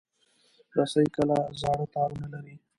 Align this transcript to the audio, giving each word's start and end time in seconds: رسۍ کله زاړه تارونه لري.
رسۍ 0.77 1.05
کله 1.15 1.37
زاړه 1.61 1.85
تارونه 1.93 2.27
لري. 2.33 2.55